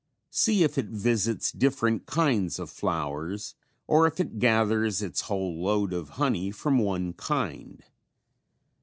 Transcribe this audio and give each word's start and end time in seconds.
See 0.31 0.63
if 0.63 0.79
it 0.79 0.87
visits 0.87 1.51
different 1.51 2.07
kinds 2.07 2.57
of 2.57 2.71
flowers 2.71 3.53
or 3.85 4.07
if 4.07 4.19
it 4.19 4.39
gathers 4.39 5.03
its 5.03 5.21
whole 5.21 5.61
load 5.61 5.93
of 5.93 6.09
honey 6.17 6.49
from 6.49 6.79
one 6.79 7.13
kind. 7.13 7.83